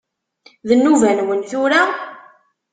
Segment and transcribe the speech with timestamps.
[0.67, 1.81] D nnuba-nwen tura?